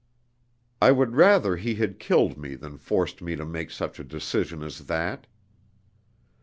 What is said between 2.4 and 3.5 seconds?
than force me to